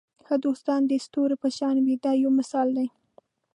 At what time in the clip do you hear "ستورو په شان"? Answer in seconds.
1.05-1.75